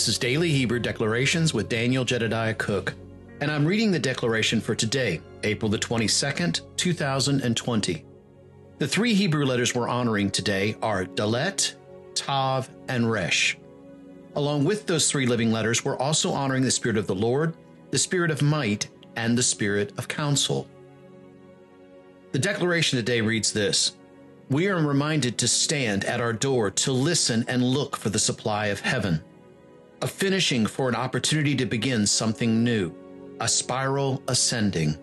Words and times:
This 0.00 0.08
is 0.08 0.18
Daily 0.18 0.48
Hebrew 0.48 0.78
Declarations 0.78 1.52
with 1.52 1.68
Daniel 1.68 2.06
Jedediah 2.06 2.54
Cook, 2.54 2.94
and 3.42 3.50
I'm 3.50 3.66
reading 3.66 3.90
the 3.90 3.98
declaration 3.98 4.58
for 4.58 4.74
today, 4.74 5.20
April 5.42 5.70
the 5.70 5.78
22nd, 5.78 6.62
2020. 6.78 8.06
The 8.78 8.88
three 8.88 9.12
Hebrew 9.12 9.44
letters 9.44 9.74
we're 9.74 9.90
honoring 9.90 10.30
today 10.30 10.74
are 10.80 11.04
Dalet, 11.04 11.74
Tav, 12.14 12.70
and 12.88 13.12
Resh. 13.12 13.58
Along 14.36 14.64
with 14.64 14.86
those 14.86 15.10
three 15.10 15.26
living 15.26 15.52
letters, 15.52 15.84
we're 15.84 15.98
also 15.98 16.32
honoring 16.32 16.62
the 16.62 16.70
Spirit 16.70 16.96
of 16.96 17.06
the 17.06 17.14
Lord, 17.14 17.54
the 17.90 17.98
Spirit 17.98 18.30
of 18.30 18.40
might, 18.40 18.88
and 19.16 19.36
the 19.36 19.42
Spirit 19.42 19.92
of 19.98 20.08
counsel. 20.08 20.66
The 22.32 22.38
declaration 22.38 22.96
today 22.96 23.20
reads 23.20 23.52
this 23.52 23.96
We 24.48 24.68
are 24.68 24.82
reminded 24.82 25.36
to 25.36 25.46
stand 25.46 26.06
at 26.06 26.22
our 26.22 26.32
door 26.32 26.70
to 26.70 26.90
listen 26.90 27.44
and 27.48 27.62
look 27.62 27.98
for 27.98 28.08
the 28.08 28.18
supply 28.18 28.68
of 28.68 28.80
heaven 28.80 29.22
a 30.02 30.06
finishing 30.06 30.66
for 30.66 30.88
an 30.88 30.94
opportunity 30.94 31.54
to 31.56 31.66
begin 31.66 32.06
something 32.06 32.64
new, 32.64 32.92
a 33.40 33.48
spiral 33.48 34.22
ascending. 34.28 34.96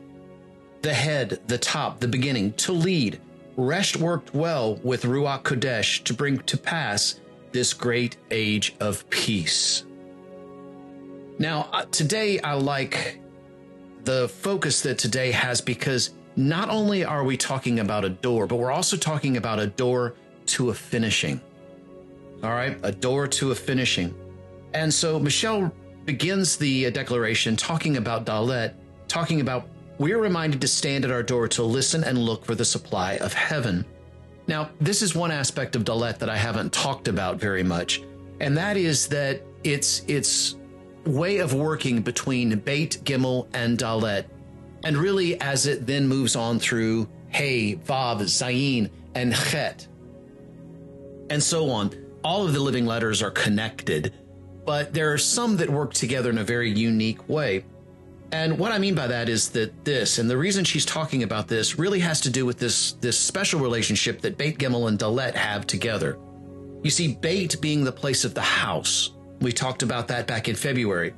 The 0.81 0.93
head, 0.93 1.39
the 1.47 1.57
top, 1.57 1.99
the 1.99 2.07
beginning, 2.07 2.53
to 2.53 2.71
lead. 2.71 3.21
Resh 3.55 3.95
worked 3.95 4.33
well 4.33 4.75
with 4.83 5.03
Ruach 5.03 5.43
Kodesh 5.43 6.03
to 6.03 6.13
bring 6.13 6.39
to 6.39 6.57
pass 6.57 7.19
this 7.51 7.73
great 7.73 8.17
age 8.31 8.75
of 8.79 9.09
peace. 9.09 9.83
Now, 11.39 11.69
uh, 11.71 11.85
today 11.85 12.39
I 12.39 12.53
like 12.53 13.19
the 14.03 14.27
focus 14.27 14.81
that 14.81 14.97
today 14.97 15.31
has 15.31 15.61
because 15.61 16.11
not 16.35 16.69
only 16.69 17.03
are 17.03 17.23
we 17.23 17.35
talking 17.35 17.79
about 17.79 18.05
a 18.05 18.09
door, 18.09 18.47
but 18.47 18.57
we're 18.57 18.71
also 18.71 18.95
talking 18.97 19.37
about 19.37 19.59
a 19.59 19.67
door 19.67 20.15
to 20.47 20.69
a 20.69 20.73
finishing. 20.73 21.41
All 22.43 22.51
right, 22.51 22.79
a 22.83 22.91
door 22.91 23.27
to 23.27 23.51
a 23.51 23.55
finishing. 23.55 24.13
And 24.77 24.93
so 24.93 25.17
Michelle 25.17 25.73
begins 26.05 26.55
the 26.55 26.85
uh, 26.85 26.89
declaration 26.91 27.55
talking 27.55 27.97
about 27.97 28.27
Dalet, 28.27 28.75
talking 29.07 29.41
about 29.41 29.67
we're 29.97 30.19
reminded 30.19 30.61
to 30.61 30.67
stand 30.67 31.03
at 31.03 31.09
our 31.09 31.23
door 31.23 31.47
to 31.47 31.63
listen 31.63 32.03
and 32.03 32.19
look 32.19 32.45
for 32.45 32.53
the 32.53 32.63
supply 32.63 33.15
of 33.15 33.33
heaven. 33.33 33.83
Now, 34.45 34.69
this 34.79 35.01
is 35.01 35.15
one 35.15 35.31
aspect 35.31 35.75
of 35.75 35.83
Dalet 35.83 36.19
that 36.19 36.29
I 36.29 36.37
haven't 36.37 36.71
talked 36.71 37.07
about 37.07 37.39
very 37.39 37.63
much, 37.63 38.03
and 38.39 38.55
that 38.55 38.77
is 38.77 39.07
that 39.07 39.41
it's 39.63 40.03
its 40.07 40.57
way 41.07 41.39
of 41.39 41.55
working 41.55 42.03
between 42.03 42.59
Beit, 42.59 42.99
Gimel, 43.03 43.47
and 43.55 43.79
Dalet, 43.79 44.25
and 44.83 44.95
really 44.95 45.41
as 45.41 45.65
it 45.65 45.87
then 45.87 46.07
moves 46.07 46.35
on 46.35 46.59
through 46.59 47.09
Hey, 47.29 47.77
Vav, 47.77 48.21
Zayin, 48.21 48.91
and 49.15 49.33
Chet, 49.33 49.87
and 51.31 51.41
so 51.41 51.71
on. 51.71 51.91
All 52.23 52.45
of 52.45 52.53
the 52.53 52.59
living 52.59 52.85
letters 52.85 53.23
are 53.23 53.31
connected 53.31 54.13
but 54.67 54.93
there 54.93 55.13
are 55.13 55.17
some 55.17 55.55
that 55.55 55.69
work 55.69 55.93
together 55.93 56.29
in 56.29 56.37
a 56.37 56.43
very 56.43 56.69
unique 56.69 57.29
way. 57.29 57.63
And 58.33 58.59
what 58.59 58.73
I 58.73 58.77
mean 58.77 58.95
by 58.95 59.07
that 59.07 59.29
is 59.29 59.47
that 59.51 59.85
this, 59.85 60.19
and 60.19 60.29
the 60.29 60.35
reason 60.35 60.65
she's 60.65 60.85
talking 60.85 61.23
about 61.23 61.47
this, 61.47 61.79
really 61.79 62.01
has 62.01 62.19
to 62.21 62.29
do 62.29 62.45
with 62.45 62.59
this, 62.59 62.91
this 62.99 63.17
special 63.17 63.61
relationship 63.61 64.19
that 64.21 64.37
Beit 64.37 64.59
Gimel 64.59 64.89
and 64.89 64.99
Dalet 64.99 65.33
have 65.35 65.65
together. 65.65 66.19
You 66.83 66.89
see, 66.89 67.15
Beit 67.15 67.61
being 67.61 67.85
the 67.85 67.93
place 67.93 68.25
of 68.25 68.33
the 68.33 68.41
house. 68.41 69.13
We 69.39 69.53
talked 69.53 69.83
about 69.83 70.05
that 70.09 70.27
back 70.27 70.49
in 70.49 70.55
February. 70.55 71.13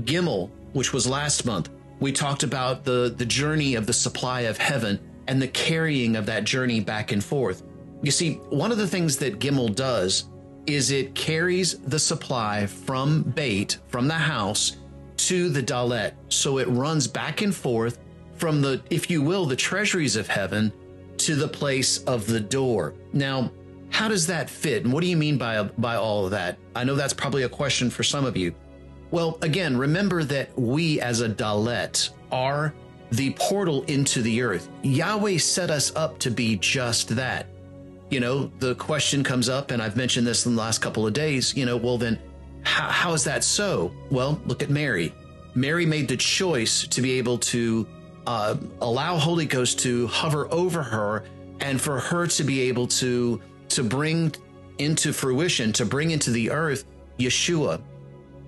Gimel, 0.00 0.48
which 0.72 0.94
was 0.94 1.06
last 1.06 1.44
month, 1.44 1.68
we 2.00 2.10
talked 2.10 2.42
about 2.42 2.84
the, 2.84 3.14
the 3.14 3.26
journey 3.26 3.74
of 3.74 3.86
the 3.86 3.92
supply 3.92 4.42
of 4.42 4.56
heaven 4.56 4.98
and 5.28 5.42
the 5.42 5.48
carrying 5.48 6.16
of 6.16 6.24
that 6.24 6.44
journey 6.44 6.80
back 6.80 7.12
and 7.12 7.22
forth. 7.22 7.64
You 8.00 8.10
see, 8.10 8.36
one 8.48 8.72
of 8.72 8.78
the 8.78 8.88
things 8.88 9.18
that 9.18 9.40
Gimel 9.40 9.74
does 9.74 10.24
is 10.66 10.90
it 10.90 11.14
carries 11.14 11.78
the 11.78 11.98
supply 11.98 12.66
from 12.66 13.22
Beit 13.22 13.78
from 13.88 14.08
the 14.08 14.14
house, 14.14 14.76
to 15.16 15.48
the 15.48 15.62
Dalet. 15.62 16.12
So 16.28 16.58
it 16.58 16.68
runs 16.68 17.06
back 17.06 17.42
and 17.42 17.54
forth 17.54 17.98
from 18.36 18.60
the, 18.60 18.82
if 18.90 19.10
you 19.10 19.22
will, 19.22 19.46
the 19.46 19.56
treasuries 19.56 20.16
of 20.16 20.26
heaven 20.26 20.72
to 21.18 21.34
the 21.34 21.48
place 21.48 22.02
of 22.04 22.26
the 22.26 22.40
door. 22.40 22.94
Now, 23.12 23.50
how 23.90 24.08
does 24.08 24.26
that 24.26 24.50
fit? 24.50 24.84
And 24.84 24.92
what 24.92 25.02
do 25.02 25.06
you 25.06 25.16
mean 25.16 25.38
by, 25.38 25.62
by 25.62 25.96
all 25.96 26.24
of 26.24 26.32
that? 26.32 26.58
I 26.74 26.84
know 26.84 26.94
that's 26.94 27.14
probably 27.14 27.44
a 27.44 27.48
question 27.48 27.90
for 27.90 28.02
some 28.02 28.24
of 28.24 28.36
you. 28.36 28.54
Well, 29.10 29.38
again, 29.42 29.76
remember 29.76 30.24
that 30.24 30.58
we 30.58 31.00
as 31.00 31.20
a 31.20 31.28
Dalet 31.28 32.10
are 32.32 32.74
the 33.12 33.30
portal 33.38 33.84
into 33.84 34.22
the 34.22 34.42
earth. 34.42 34.68
Yahweh 34.82 35.38
set 35.38 35.70
us 35.70 35.94
up 35.94 36.18
to 36.18 36.30
be 36.30 36.56
just 36.56 37.10
that 37.10 37.46
you 38.10 38.20
know, 38.20 38.50
the 38.58 38.74
question 38.76 39.24
comes 39.24 39.48
up, 39.48 39.70
and 39.70 39.82
I've 39.82 39.96
mentioned 39.96 40.26
this 40.26 40.46
in 40.46 40.54
the 40.54 40.60
last 40.60 40.80
couple 40.80 41.06
of 41.06 41.12
days, 41.12 41.56
you 41.56 41.66
know, 41.66 41.76
well, 41.76 41.98
then 41.98 42.18
how, 42.62 42.88
how 42.88 43.12
is 43.12 43.24
that 43.24 43.44
so? 43.44 43.92
Well, 44.10 44.40
look 44.46 44.62
at 44.62 44.70
Mary. 44.70 45.14
Mary 45.54 45.86
made 45.86 46.08
the 46.08 46.16
choice 46.16 46.86
to 46.88 47.02
be 47.02 47.12
able 47.18 47.38
to 47.38 47.86
uh, 48.26 48.56
allow 48.80 49.16
Holy 49.16 49.46
Ghost 49.46 49.78
to 49.80 50.06
hover 50.08 50.52
over 50.52 50.82
her 50.82 51.24
and 51.60 51.80
for 51.80 51.98
her 51.98 52.26
to 52.26 52.44
be 52.44 52.62
able 52.62 52.86
to 52.86 53.40
to 53.68 53.82
bring 53.82 54.34
into 54.78 55.12
fruition, 55.12 55.72
to 55.72 55.84
bring 55.84 56.10
into 56.10 56.30
the 56.30 56.50
earth 56.50 56.84
Yeshua 57.18 57.80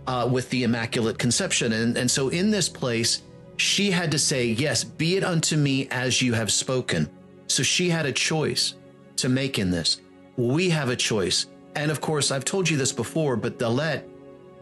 uh, 0.07 0.29
with 0.31 0.49
the 0.51 0.65
Immaculate 0.65 1.19
Conception. 1.19 1.73
And, 1.73 1.97
and 1.97 2.11
so 2.11 2.29
in 2.29 2.51
this 2.51 2.69
place, 2.69 3.23
she 3.57 3.91
had 3.91 4.11
to 4.13 4.19
say, 4.19 4.47
Yes, 4.47 4.85
be 4.85 5.17
it 5.17 5.25
unto 5.25 5.57
me 5.57 5.89
as 5.91 6.21
you 6.21 6.33
have 6.35 6.53
spoken. 6.53 7.09
So 7.49 7.63
she 7.63 7.89
had 7.89 8.07
a 8.07 8.13
choice 8.13 8.75
to 9.19 9.29
make 9.29 9.59
in 9.59 9.71
this. 9.71 10.01
We 10.37 10.71
have 10.71 10.89
a 10.89 10.97
choice. 10.97 11.47
And 11.75 11.91
of 11.91 12.01
course, 12.01 12.31
I've 12.31 12.45
told 12.45 12.69
you 12.69 12.77
this 12.77 12.93
before, 12.93 13.37
but 13.37 13.59
Dalet 13.59 14.03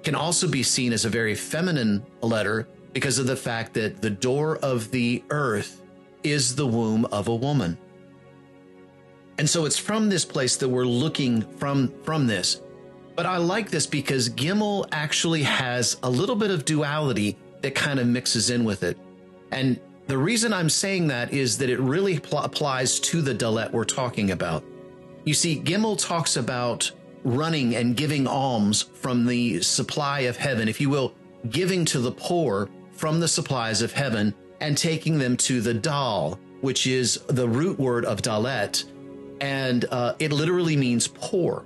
can 0.02 0.14
also 0.14 0.48
be 0.48 0.62
seen 0.62 0.92
as 0.92 1.04
a 1.04 1.08
very 1.08 1.34
feminine 1.34 2.04
letter 2.20 2.68
because 2.92 3.18
of 3.18 3.26
the 3.26 3.36
fact 3.36 3.74
that 3.74 4.00
the 4.00 4.10
door 4.10 4.56
of 4.58 4.90
the 4.90 5.22
earth 5.30 5.82
is 6.22 6.54
the 6.54 6.66
womb 6.66 7.04
of 7.06 7.28
a 7.28 7.34
woman. 7.34 7.76
And 9.38 9.48
so 9.48 9.64
it's 9.64 9.78
from 9.78 10.08
this 10.08 10.24
place 10.24 10.56
that 10.56 10.68
we're 10.68 10.84
looking 10.84 11.42
from, 11.58 11.92
from 12.02 12.26
this. 12.26 12.60
But 13.16 13.26
I 13.26 13.36
like 13.36 13.70
this 13.70 13.86
because 13.86 14.28
Gimel 14.28 14.86
actually 14.92 15.42
has 15.42 15.98
a 16.02 16.10
little 16.10 16.36
bit 16.36 16.50
of 16.50 16.64
duality 16.64 17.36
that 17.62 17.74
kind 17.74 17.98
of 17.98 18.06
mixes 18.06 18.50
in 18.50 18.64
with 18.64 18.82
it. 18.82 18.98
And 19.50 19.80
the 20.06 20.18
reason 20.18 20.52
I'm 20.52 20.68
saying 20.68 21.06
that 21.08 21.32
is 21.32 21.58
that 21.58 21.70
it 21.70 21.80
really 21.80 22.18
pl- 22.18 22.40
applies 22.40 23.00
to 23.00 23.22
the 23.22 23.34
Dalet 23.34 23.72
we're 23.72 23.84
talking 23.84 24.32
about. 24.32 24.62
You 25.24 25.34
see, 25.34 25.60
Gimel 25.60 25.98
talks 25.98 26.36
about 26.36 26.90
running 27.24 27.76
and 27.76 27.96
giving 27.96 28.26
alms 28.26 28.82
from 28.82 29.24
the 29.24 29.62
supply 29.62 30.20
of 30.20 30.36
heaven, 30.36 30.68
if 30.68 30.80
you 30.80 30.90
will, 30.90 31.14
giving 31.48 31.84
to 31.86 32.00
the 32.00 32.12
poor 32.12 32.68
from 32.92 33.18
the 33.18 33.28
supplies 33.28 33.80
of 33.80 33.92
heaven 33.92 34.34
and 34.60 34.76
taking 34.76 35.18
them 35.18 35.36
to 35.38 35.60
the 35.60 35.74
Dal, 35.74 36.38
which 36.60 36.86
is 36.86 37.20
the 37.28 37.48
root 37.48 37.78
word 37.78 38.04
of 38.04 38.20
Dalet, 38.20 38.84
and 39.40 39.86
uh, 39.90 40.14
it 40.18 40.32
literally 40.32 40.76
means 40.76 41.08
poor. 41.08 41.64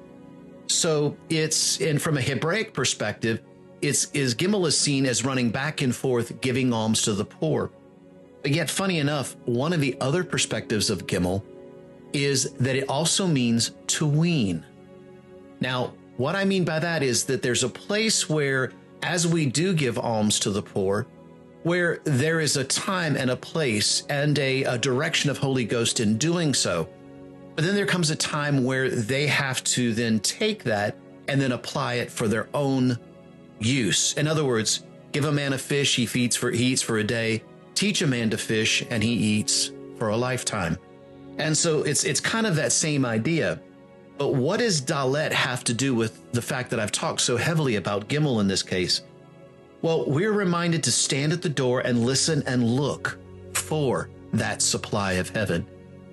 So 0.69 1.17
it's, 1.29 1.81
and 1.81 2.01
from 2.01 2.19
a 2.19 2.21
Hebraic 2.21 2.73
perspective, 2.73 3.43
it's 3.81 4.11
is 4.13 4.35
Gimel 4.35 4.67
is 4.67 4.77
seen 4.77 5.07
as 5.07 5.25
running 5.25 5.51
back 5.51 5.83
and 5.83 5.95
forth, 5.95 6.41
giving 6.41 6.73
alms 6.73 7.03
to 7.03 7.13
the 7.13 7.25
poor. 7.25 7.71
But 8.43 8.53
yet, 8.53 8.71
funny 8.71 8.99
enough, 8.99 9.37
one 9.45 9.73
of 9.73 9.81
the 9.81 9.97
other 10.01 10.25
perspectives 10.25 10.91
of 10.91 11.07
Gimel 11.07 11.43
is 12.13 12.53
that 12.55 12.77
it 12.77 12.89
also 12.89 13.27
means 13.27 13.73
to 13.89 14.07
wean. 14.07 14.65
Now, 15.61 15.95
what 16.17 16.35
I 16.35 16.45
mean 16.45 16.65
by 16.65 16.79
that 16.79 17.03
is 17.03 17.25
that 17.25 17.43
there's 17.43 17.65
a 17.65 17.69
place 17.69 18.29
where, 18.29 18.73
as 19.03 19.27
we 19.27 19.47
do 19.47 19.75
give 19.75 19.99
alms 19.99 20.39
to 20.41 20.51
the 20.51 20.63
poor, 20.63 21.07
where 21.63 22.01
there 22.05 22.41
is 22.41 22.57
a 22.57 22.65
time 22.65 23.17
and 23.17 23.31
a 23.31 23.37
place 23.37 24.05
and 24.09 24.39
a, 24.39 24.63
a 24.65 24.79
direction 24.79 25.31
of 25.31 25.39
Holy 25.39 25.65
Ghost 25.65 26.01
in 26.01 26.17
doing 26.17 26.55
so. 26.55 26.89
But 27.57 27.65
then 27.65 27.75
there 27.75 27.87
comes 27.87 28.11
a 28.11 28.17
time 28.17 28.65
where 28.65 28.89
they 28.89 29.27
have 29.27 29.63
to 29.65 29.93
then 29.93 30.21
take 30.21 30.63
that 30.65 30.97
and 31.27 31.41
then 31.41 31.53
apply 31.53 31.95
it 31.95 32.11
for 32.11 32.29
their 32.29 32.49
own 32.55 32.99
use. 33.59 34.15
In 34.15 34.27
other 34.29 34.45
words, 34.45 34.85
give 35.13 35.25
a 35.25 35.33
man 35.33 35.53
a 35.53 35.59
fish, 35.59 35.97
he 35.97 36.07
feeds 36.07 36.37
for 36.37 36.51
he 36.51 36.67
eats 36.67 36.83
for 36.83 36.99
a 36.99 37.05
day. 37.05 37.43
Teach 37.79 38.03
a 38.03 38.09
man 38.09 38.29
to 38.31 38.37
fish 38.37 38.85
and 38.91 39.05
he 39.05 39.13
eats 39.13 39.71
for 39.99 40.09
a 40.09 40.17
lifetime. 40.17 40.77
And 41.39 41.57
so 41.57 41.85
it's 41.85 42.03
it's 42.03 42.19
kind 42.19 42.45
of 42.45 42.57
that 42.57 42.73
same 42.73 43.07
idea. 43.07 43.61
But 44.17 44.35
what 44.35 44.59
does 44.59 44.83
Dalet 44.83 45.31
have 45.31 45.63
to 45.63 45.73
do 45.73 45.95
with 45.95 46.33
the 46.33 46.43
fact 46.43 46.71
that 46.71 46.81
I've 46.81 46.91
talked 46.91 47.21
so 47.21 47.37
heavily 47.37 47.77
about 47.77 48.09
Gimel 48.09 48.41
in 48.41 48.49
this 48.49 48.65
case? 48.65 49.03
Well, 49.81 50.11
we're 50.11 50.33
reminded 50.33 50.83
to 50.83 50.91
stand 50.91 51.33
at 51.33 51.41
the 51.41 51.49
door 51.49 51.79
and 51.83 52.05
listen 52.05 52.43
and 52.49 52.65
look 52.65 53.17
for 53.55 54.11
that 54.33 54.61
supply 54.61 55.13
of 55.13 55.29
heaven. 55.29 55.65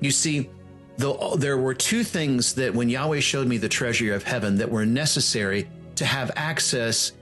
You 0.01 0.11
see, 0.11 0.51
though 0.97 1.35
there 1.35 1.57
were 1.57 1.73
two 1.73 2.03
things 2.03 2.53
that 2.53 2.75
when 2.75 2.89
Yahweh 2.89 3.21
showed 3.21 3.47
me 3.47 3.57
the 3.57 3.67
treasury 3.67 4.11
of 4.11 4.21
heaven 4.21 4.55
that 4.57 4.69
were 4.69 4.85
necessary 4.85 5.67
to 5.95 6.05
have 6.05 6.29
access 6.35 7.13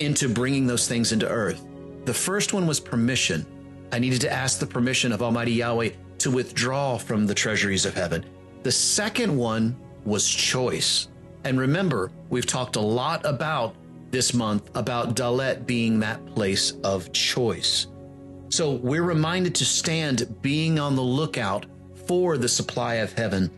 into 0.00 0.28
bringing 0.28 0.66
those 0.66 0.88
things 0.88 1.12
into 1.12 1.28
earth. 1.28 1.64
The 2.04 2.14
first 2.14 2.52
one 2.52 2.66
was 2.66 2.80
permission. 2.80 3.46
I 3.92 3.98
needed 3.98 4.22
to 4.22 4.32
ask 4.32 4.58
the 4.58 4.66
permission 4.66 5.12
of 5.12 5.22
Almighty 5.22 5.52
Yahweh 5.52 5.90
to 6.18 6.30
withdraw 6.30 6.96
from 6.96 7.26
the 7.26 7.34
treasuries 7.34 7.84
of 7.84 7.92
heaven. 7.92 8.24
The 8.62 8.72
second 8.72 9.36
one 9.36 9.76
was 10.06 10.26
choice. 10.26 11.08
And 11.44 11.60
remember, 11.60 12.10
we've 12.30 12.46
talked 12.46 12.76
a 12.76 12.80
lot 12.80 13.20
about 13.26 13.76
this 14.10 14.32
month 14.32 14.70
about 14.74 15.14
Dalet 15.14 15.66
being 15.66 16.00
that 16.00 16.24
place 16.34 16.72
of 16.84 17.12
choice. 17.12 17.88
So 18.50 18.72
we're 18.72 19.02
reminded 19.02 19.54
to 19.56 19.64
stand 19.64 20.40
being 20.40 20.78
on 20.78 20.96
the 20.96 21.02
lookout 21.02 21.66
for 22.06 22.38
the 22.38 22.48
supply 22.48 22.96
of 22.96 23.12
heaven, 23.12 23.50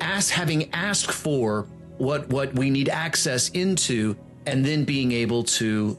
as 0.00 0.30
having 0.30 0.72
asked 0.74 1.10
for 1.10 1.66
what, 1.98 2.28
what 2.28 2.54
we 2.54 2.70
need 2.70 2.88
access 2.88 3.48
into, 3.50 4.16
and 4.46 4.64
then 4.64 4.84
being 4.84 5.12
able 5.12 5.42
to 5.44 5.98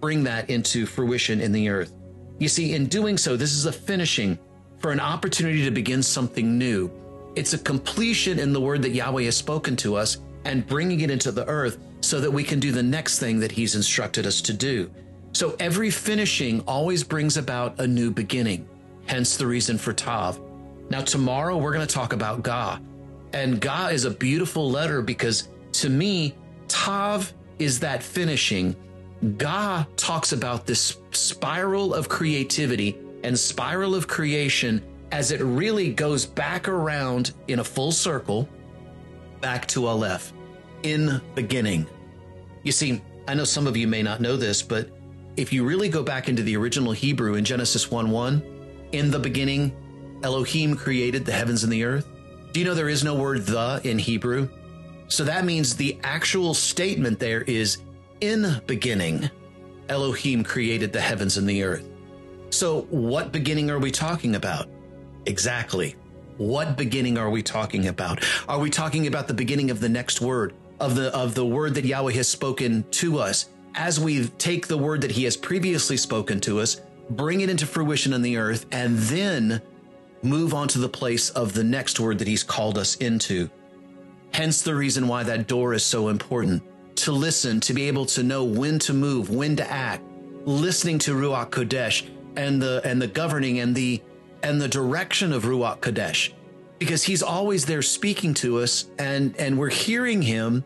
bring 0.00 0.24
that 0.24 0.50
into 0.50 0.86
fruition 0.86 1.40
in 1.40 1.52
the 1.52 1.68
earth. 1.68 1.92
You 2.38 2.48
see, 2.48 2.74
in 2.74 2.86
doing 2.86 3.18
so, 3.18 3.36
this 3.36 3.52
is 3.52 3.66
a 3.66 3.72
finishing 3.72 4.38
for 4.78 4.92
an 4.92 5.00
opportunity 5.00 5.64
to 5.64 5.70
begin 5.70 6.02
something 6.02 6.56
new. 6.56 6.90
It's 7.34 7.52
a 7.52 7.58
completion 7.58 8.38
in 8.38 8.52
the 8.52 8.60
word 8.60 8.82
that 8.82 8.90
Yahweh 8.90 9.24
has 9.24 9.36
spoken 9.36 9.76
to 9.76 9.96
us 9.96 10.18
and 10.44 10.66
bringing 10.66 11.00
it 11.00 11.10
into 11.10 11.32
the 11.32 11.46
earth 11.46 11.78
so 12.00 12.20
that 12.20 12.30
we 12.30 12.44
can 12.44 12.60
do 12.60 12.70
the 12.70 12.82
next 12.82 13.18
thing 13.18 13.40
that 13.40 13.52
He's 13.52 13.74
instructed 13.74 14.26
us 14.26 14.40
to 14.42 14.52
do. 14.52 14.90
So 15.32 15.56
every 15.60 15.90
finishing 15.90 16.60
always 16.62 17.04
brings 17.04 17.36
about 17.36 17.80
a 17.80 17.86
new 17.86 18.10
beginning, 18.10 18.68
hence 19.06 19.36
the 19.36 19.46
reason 19.46 19.76
for 19.76 19.92
Tav. 19.92 20.40
Now, 20.90 21.02
tomorrow 21.02 21.56
we're 21.56 21.72
going 21.72 21.86
to 21.86 21.94
talk 21.94 22.12
about 22.12 22.42
Ga. 22.42 22.78
And 23.32 23.60
Ga 23.60 23.88
is 23.88 24.04
a 24.04 24.10
beautiful 24.10 24.70
letter 24.70 25.02
because 25.02 25.48
to 25.72 25.90
me, 25.90 26.34
Tav 26.66 27.32
is 27.58 27.80
that 27.80 28.02
finishing. 28.02 28.74
Ga 29.36 29.84
talks 29.96 30.32
about 30.32 30.66
this 30.66 30.96
spiral 31.18 31.94
of 31.94 32.08
creativity 32.08 32.98
and 33.24 33.38
spiral 33.38 33.94
of 33.94 34.06
creation 34.06 34.82
as 35.12 35.30
it 35.30 35.40
really 35.40 35.92
goes 35.92 36.26
back 36.26 36.68
around 36.68 37.32
in 37.48 37.60
a 37.60 37.64
full 37.64 37.92
circle 37.92 38.48
back 39.40 39.66
to 39.68 39.86
Aleph 39.86 40.32
in 40.82 41.20
beginning. 41.34 41.86
You 42.62 42.72
see, 42.72 43.02
I 43.26 43.34
know 43.34 43.44
some 43.44 43.66
of 43.66 43.76
you 43.76 43.86
may 43.86 44.02
not 44.02 44.20
know 44.20 44.36
this, 44.36 44.62
but 44.62 44.90
if 45.36 45.52
you 45.52 45.64
really 45.64 45.88
go 45.88 46.02
back 46.02 46.28
into 46.28 46.42
the 46.42 46.56
original 46.56 46.92
Hebrew 46.92 47.34
in 47.34 47.44
Genesis 47.44 47.90
1 47.90 48.10
1, 48.10 48.42
in 48.92 49.10
the 49.10 49.18
beginning, 49.18 49.72
Elohim 50.22 50.74
created 50.74 51.24
the 51.24 51.32
heavens 51.32 51.62
and 51.62 51.72
the 51.72 51.84
earth. 51.84 52.06
Do 52.52 52.60
you 52.60 52.66
know 52.66 52.74
there 52.74 52.88
is 52.88 53.04
no 53.04 53.14
word 53.14 53.46
the 53.46 53.80
in 53.84 53.98
Hebrew? 53.98 54.48
So 55.08 55.24
that 55.24 55.44
means 55.44 55.76
the 55.76 55.98
actual 56.02 56.54
statement 56.54 57.18
there 57.18 57.42
is 57.42 57.78
in 58.20 58.60
beginning, 58.66 59.30
Elohim 59.88 60.44
created 60.44 60.92
the 60.92 61.00
heavens 61.00 61.36
and 61.36 61.48
the 61.48 61.62
earth. 61.62 61.88
So 62.50 62.82
what 62.90 63.32
beginning 63.32 63.70
are 63.70 63.78
we 63.78 63.90
talking 63.90 64.34
about? 64.34 64.68
Exactly. 65.26 65.96
What 66.38 66.76
beginning 66.76 67.18
are 67.18 67.30
we 67.30 67.42
talking 67.42 67.88
about? 67.88 68.24
Are 68.48 68.58
we 68.58 68.70
talking 68.70 69.06
about 69.06 69.28
the 69.28 69.34
beginning 69.34 69.70
of 69.70 69.80
the 69.80 69.88
next 69.88 70.20
word, 70.20 70.54
of 70.80 70.94
the 70.94 71.14
of 71.14 71.34
the 71.34 71.44
word 71.44 71.74
that 71.74 71.84
Yahweh 71.84 72.12
has 72.12 72.28
spoken 72.28 72.84
to 72.92 73.18
us 73.18 73.50
as 73.74 74.00
we 74.00 74.26
take 74.38 74.66
the 74.66 74.78
word 74.78 75.00
that 75.02 75.10
he 75.10 75.24
has 75.24 75.36
previously 75.36 75.96
spoken 75.96 76.40
to 76.40 76.60
us, 76.60 76.80
bring 77.10 77.40
it 77.40 77.50
into 77.50 77.66
fruition 77.66 78.12
in 78.12 78.22
the 78.22 78.36
earth 78.36 78.66
and 78.72 78.96
then 78.98 79.60
move 80.22 80.54
on 80.54 80.68
to 80.68 80.78
the 80.78 80.88
place 80.88 81.30
of 81.30 81.54
the 81.54 81.64
next 81.64 82.00
word 82.00 82.18
that 82.18 82.28
he's 82.28 82.42
called 82.42 82.78
us 82.78 82.96
into. 82.96 83.48
Hence 84.32 84.62
the 84.62 84.74
reason 84.74 85.08
why 85.08 85.22
that 85.22 85.46
door 85.46 85.74
is 85.74 85.84
so 85.84 86.08
important. 86.08 86.62
To 87.08 87.12
listen, 87.14 87.58
to 87.60 87.72
be 87.72 87.88
able 87.88 88.04
to 88.04 88.22
know 88.22 88.44
when 88.44 88.78
to 88.80 88.92
move, 88.92 89.30
when 89.30 89.56
to 89.56 89.72
act, 89.72 90.04
listening 90.44 90.98
to 90.98 91.14
Ruach 91.14 91.48
Kodesh 91.48 92.06
and 92.36 92.60
the 92.60 92.82
and 92.84 93.00
the 93.00 93.06
governing 93.06 93.60
and 93.60 93.74
the 93.74 94.02
and 94.42 94.60
the 94.60 94.68
direction 94.68 95.32
of 95.32 95.44
Ruach 95.44 95.78
Kodesh. 95.80 96.34
Because 96.78 97.02
he's 97.02 97.22
always 97.22 97.64
there 97.64 97.80
speaking 97.80 98.34
to 98.34 98.58
us 98.58 98.90
and 98.98 99.34
and 99.38 99.58
we're 99.58 99.70
hearing 99.70 100.20
him 100.20 100.62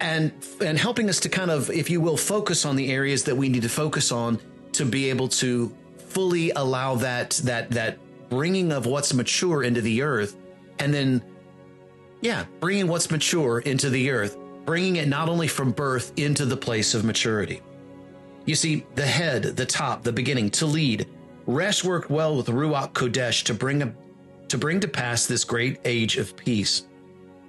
and 0.00 0.32
and 0.60 0.78
helping 0.78 1.08
us 1.08 1.18
to 1.20 1.30
kind 1.30 1.50
of, 1.50 1.70
if 1.70 1.88
you 1.88 1.98
will, 1.98 2.18
focus 2.18 2.66
on 2.66 2.76
the 2.76 2.92
areas 2.92 3.24
that 3.24 3.34
we 3.34 3.48
need 3.48 3.62
to 3.62 3.70
focus 3.70 4.12
on 4.12 4.38
to 4.72 4.84
be 4.84 5.08
able 5.08 5.28
to 5.28 5.74
fully 5.96 6.50
allow 6.50 6.94
that 6.96 7.40
that 7.44 7.70
that 7.70 7.96
bringing 8.28 8.70
of 8.70 8.84
what's 8.84 9.14
mature 9.14 9.62
into 9.62 9.80
the 9.80 10.02
earth 10.02 10.36
and 10.78 10.92
then 10.92 11.24
yeah 12.20 12.44
bringing 12.60 12.86
what's 12.86 13.10
mature 13.10 13.60
into 13.60 13.88
the 13.88 14.10
earth 14.10 14.36
bringing 14.64 14.96
it 14.96 15.08
not 15.08 15.28
only 15.28 15.48
from 15.48 15.70
birth 15.70 16.12
into 16.16 16.44
the 16.44 16.56
place 16.56 16.94
of 16.94 17.04
maturity. 17.04 17.60
You 18.46 18.54
see 18.54 18.86
the 18.94 19.06
head 19.06 19.42
the 19.42 19.66
top 19.66 20.02
the 20.02 20.12
beginning 20.12 20.50
to 20.52 20.66
lead 20.66 21.08
Resh 21.46 21.84
worked 21.84 22.10
well 22.10 22.36
with 22.36 22.46
ruach 22.46 22.92
kodesh 22.92 23.42
to 23.44 23.54
bring 23.54 23.82
a, 23.82 23.94
to 24.48 24.56
bring 24.56 24.80
to 24.80 24.88
pass 24.88 25.26
this 25.26 25.44
great 25.44 25.78
age 25.84 26.16
of 26.16 26.36
peace. 26.36 26.86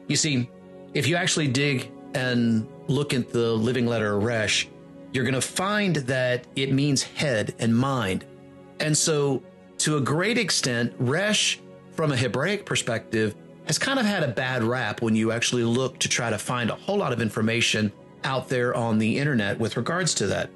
You 0.07 0.15
see 0.15 0.49
if 0.93 1.07
you 1.07 1.15
actually 1.15 1.47
dig 1.47 1.91
and 2.13 2.67
look 2.87 3.13
at 3.13 3.29
the 3.29 3.53
living 3.53 3.87
letter 3.87 4.19
resh 4.19 4.67
you're 5.15 5.23
going 5.23 5.33
to 5.33 5.41
find 5.41 5.95
that 5.95 6.45
it 6.57 6.73
means 6.73 7.01
head 7.01 7.55
and 7.59 7.75
mind. 7.75 8.25
And 8.81 8.95
so 8.97 9.41
to 9.77 9.95
a 9.95 10.01
great 10.01 10.37
extent, 10.37 10.93
Resh, 10.99 11.61
from 11.91 12.11
a 12.11 12.17
Hebraic 12.17 12.65
perspective, 12.65 13.33
has 13.67 13.77
kind 13.77 13.99
of 13.99 14.05
had 14.05 14.23
a 14.23 14.27
bad 14.27 14.63
rap 14.63 15.01
when 15.01 15.15
you 15.15 15.31
actually 15.31 15.63
look 15.63 15.99
to 15.99 16.09
try 16.09 16.29
to 16.29 16.37
find 16.37 16.69
a 16.69 16.75
whole 16.75 16.97
lot 16.97 17.13
of 17.13 17.21
information 17.21 17.91
out 18.23 18.49
there 18.49 18.75
on 18.75 18.97
the 18.97 19.17
internet 19.17 19.59
with 19.59 19.77
regards 19.77 20.13
to 20.15 20.27
that. 20.27 20.49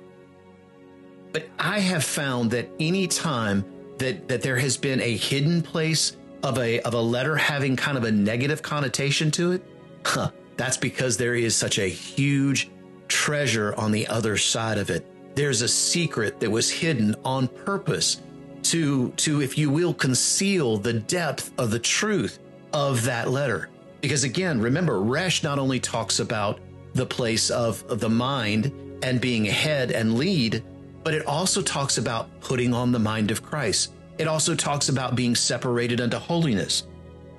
But 1.31 1.47
I 1.59 1.79
have 1.79 2.03
found 2.03 2.51
that 2.51 2.69
any 2.79 3.07
time 3.07 3.63
that, 3.99 4.27
that 4.27 4.41
there 4.41 4.57
has 4.57 4.77
been 4.77 5.01
a 5.01 5.15
hidden 5.15 5.61
place 5.61 6.17
of 6.43 6.57
a, 6.57 6.79
of 6.81 6.93
a 6.93 7.01
letter 7.01 7.35
having 7.35 7.75
kind 7.75 7.97
of 7.97 8.03
a 8.03 8.11
negative 8.11 8.61
connotation 8.61 9.29
to 9.31 9.51
it, 9.51 9.63
huh, 10.05 10.31
that's 10.57 10.77
because 10.77 11.17
there 11.17 11.35
is 11.35 11.55
such 11.55 11.77
a 11.77 11.87
huge 11.87 12.69
treasure 13.07 13.73
on 13.75 13.91
the 13.91 14.07
other 14.07 14.37
side 14.37 14.77
of 14.77 14.89
it. 14.89 15.05
There's 15.35 15.61
a 15.61 15.67
secret 15.67 16.39
that 16.39 16.49
was 16.49 16.71
hidden 16.71 17.15
on 17.23 17.47
purpose 17.47 18.21
to 18.61 19.09
to 19.11 19.41
if 19.41 19.57
you 19.57 19.69
will 19.69 19.93
conceal 19.93 20.77
the 20.77 20.93
depth 20.93 21.51
of 21.57 21.71
the 21.71 21.79
truth 21.79 22.39
of 22.73 23.03
that 23.05 23.29
letter. 23.29 23.69
Because 24.01 24.23
again 24.23 24.61
remember 24.61 25.01
resh 25.01 25.43
not 25.43 25.59
only 25.59 25.79
talks 25.79 26.19
about 26.19 26.59
the 26.93 27.05
place 27.05 27.49
of, 27.49 27.99
the 27.99 28.09
mind 28.09 28.71
and 29.03 29.21
being 29.21 29.45
head 29.45 29.91
and 29.91 30.17
lead 30.17 30.63
but 31.03 31.13
it 31.13 31.25
also 31.25 31.61
talks 31.61 31.97
about 31.97 32.27
putting 32.41 32.73
on 32.73 32.91
the 32.91 32.99
mind 32.99 33.31
of 33.31 33.43
christ. 33.43 33.93
It 34.17 34.27
also 34.27 34.53
talks 34.53 34.89
about 34.89 35.15
being 35.15 35.33
separated 35.33 36.01
unto 36.01 36.17
holiness. 36.17 36.87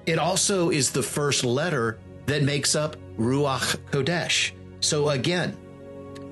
It 0.07 0.19
also 0.19 0.71
is 0.71 0.91
the 0.91 1.03
first 1.03 1.45
letter 1.45 1.99
that 2.27 2.43
makes 2.43 2.75
up 2.75 2.97
ruach 3.19 3.77
kodesh. 3.91 4.53
So 4.81 5.11
again 5.11 5.57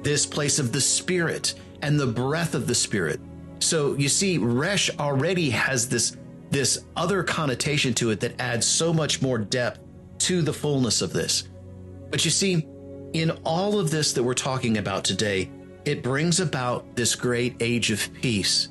this 0.03 0.25
place 0.27 0.59
of 0.59 0.73
the 0.73 0.81
spirit 0.81 1.55
and 1.83 1.99
the 1.99 2.07
breath 2.07 2.55
of 2.55 2.67
the 2.67 2.75
spirit. 2.75 3.21
So 3.61 3.95
you 3.95 4.09
see, 4.09 4.39
Resh 4.39 4.91
already 4.99 5.51
has 5.51 5.89
this 5.89 6.17
this 6.51 6.85
other 6.97 7.23
connotation 7.23 7.95
to 7.95 8.11
it 8.11 8.21
that 8.21 8.41
adds 8.41 8.67
so 8.67 8.93
much 8.93 9.21
more 9.21 9.39
depth 9.39 9.81
to 10.19 10.43
the 10.43 10.53
fullness 10.53 11.03
of 11.03 11.13
this. 11.13 11.49
But 12.11 12.25
you 12.25 12.31
see, 12.31 12.67
in 13.13 13.31
all 13.45 13.79
of 13.79 13.91
this 13.91 14.13
that 14.15 14.23
we're 14.23 14.35
talking 14.35 14.79
about 14.79 15.05
today, 15.05 15.51
it 15.85 16.03
brings 16.03 16.41
about 16.41 16.97
this 16.97 17.15
great 17.15 17.57
age 17.61 17.91
of 17.91 18.13
peace 18.15 18.69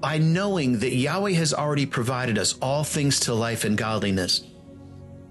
by 0.00 0.18
knowing 0.18 0.78
that 0.80 0.94
Yahweh 0.94 1.32
has 1.32 1.54
already 1.54 1.86
provided 1.86 2.36
us 2.36 2.58
all 2.60 2.84
things 2.84 3.20
to 3.20 3.32
life 3.32 3.64
and 3.64 3.78
godliness, 3.78 4.44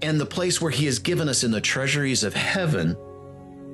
and 0.02 0.18
the 0.18 0.26
place 0.26 0.60
where 0.60 0.72
He 0.72 0.86
has 0.86 0.98
given 0.98 1.28
us 1.28 1.44
in 1.44 1.52
the 1.52 1.60
treasuries 1.60 2.24
of 2.24 2.34
heaven, 2.34 2.94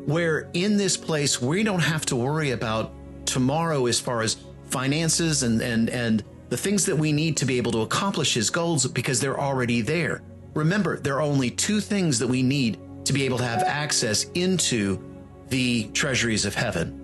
where 0.05 0.51
in 0.53 0.77
this 0.77 0.99
place 0.99 1.41
we 1.41 1.63
don't 1.63 1.81
have 1.81 2.05
to 2.07 2.17
worry 2.17 2.51
about 2.51 2.93
tomorrow 3.25 3.87
as 3.87 3.99
far 3.99 4.21
as 4.21 4.37
finances 4.67 5.43
and 5.43 5.63
and 5.63 5.89
and 5.89 6.23
the 6.51 6.57
things 6.57 6.85
that 6.85 6.97
we 6.97 7.13
need 7.13 7.37
to 7.39 7.47
be 7.47 7.57
able 7.57 7.73
to 7.73 7.81
accomplish 7.81 8.35
his 8.35 8.51
goals 8.51 8.87
because 8.87 9.21
they're 9.21 9.41
already 9.41 9.81
there. 9.81 10.23
Remember, 10.55 10.99
there 10.99 11.15
are 11.15 11.23
only 11.23 11.51
two 11.51 11.81
things 11.81 12.19
that 12.19 12.27
we 12.27 12.43
need 12.43 12.79
to 13.05 13.13
be 13.13 13.25
able 13.25 13.39
to 13.39 13.45
have 13.45 13.63
access 13.63 14.25
into 14.35 15.03
the 15.49 15.85
treasuries 15.89 16.45
of 16.45 16.55
heaven 16.55 16.97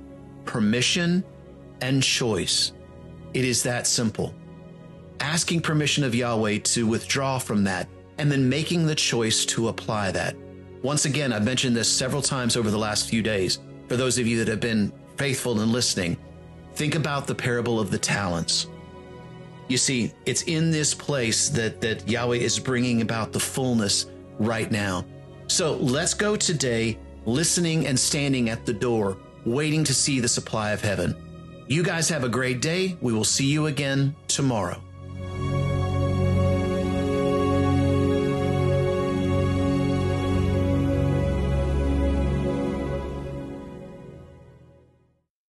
permission 0.45 1.25
and 1.81 2.03
choice. 2.03 2.73
It 3.35 3.45
is 3.45 3.63
that 3.65 3.87
simple. 3.87 4.33
Asking 5.19 5.61
permission 5.61 6.05
of 6.05 6.15
Yahweh 6.15 6.59
to 6.59 6.87
withdraw 6.87 7.39
from 7.39 7.65
that 7.65 7.89
and 8.19 8.31
then 8.31 8.49
making 8.49 8.87
the 8.87 8.95
choice 8.95 9.45
to 9.47 9.69
apply 9.69 10.13
that. 10.13 10.37
Once 10.83 11.05
again, 11.05 11.33
I've 11.33 11.45
mentioned 11.45 11.75
this 11.75 11.91
several 11.91 12.23
times 12.23 12.57
over 12.57 12.71
the 12.71 12.79
last 12.79 13.09
few 13.09 13.23
days. 13.23 13.59
For 13.89 13.97
those 13.97 14.19
of 14.19 14.27
you 14.29 14.39
that 14.39 14.49
have 14.49 14.61
been 14.61 14.93
faithful 15.17 15.61
and 15.61 15.73
listening, 15.73 16.17
Think 16.77 16.95
about 16.95 17.27
the 17.27 17.35
parable 17.35 17.81
of 17.81 17.91
the 17.91 17.97
talents. 17.97 18.67
You 19.69 19.79
see, 19.79 20.13
it's 20.27 20.43
in 20.43 20.71
this 20.71 20.95
place 20.95 21.49
that, 21.51 21.81
that 21.81 22.09
Yahweh 22.09 22.37
is 22.37 22.59
bringing 22.59 23.03
about 23.03 23.33
the 23.33 23.41
fullness 23.41 24.07
right 24.39 24.71
now. 24.71 25.05
So 25.49 25.75
let's 25.77 26.15
go 26.15 26.37
today, 26.37 26.99
listening 27.25 27.87
and 27.87 27.99
standing 27.99 28.49
at 28.49 28.65
the 28.65 28.73
door, 28.73 29.19
waiting 29.45 29.85
to 29.85 29.95
see 29.95 30.21
the 30.21 30.29
supply 30.29 30.71
of 30.71 30.81
heaven. 30.81 31.17
You 31.69 31.83
guys 31.83 32.09
have 32.09 32.23
a 32.23 32.29
great 32.29 32.61
day. 32.63 32.97
We 33.01 33.13
will 33.13 33.25
see 33.25 33.47
you 33.47 33.67
again 33.67 34.15
tomorrow. 34.29 34.81